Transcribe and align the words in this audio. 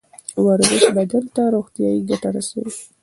ورزش 0.45 0.83
بدن 0.95 1.25
ته 1.35 1.43
روغتیایی 1.55 2.05
ګټه 2.09 2.29
رسوي 2.35 2.69